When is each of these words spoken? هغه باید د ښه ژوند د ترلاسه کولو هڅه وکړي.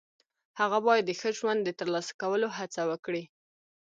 هغه 0.59 0.77
باید 0.87 1.03
د 1.07 1.11
ښه 1.19 1.29
ژوند 1.37 1.59
د 1.63 1.69
ترلاسه 1.79 2.13
کولو 2.21 2.47
هڅه 2.57 2.81
وکړي. 2.91 3.23